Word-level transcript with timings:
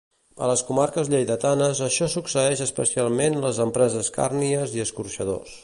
A 0.43 0.45
les 0.51 0.61
comarques 0.69 1.11
lleidatanes, 1.13 1.81
això 1.89 2.07
succeeix 2.13 2.65
especialment 2.67 3.39
a 3.41 3.45
les 3.47 3.61
empreses 3.67 4.13
càrnies 4.17 4.77
i 4.79 4.85
escorxadors. 4.89 5.57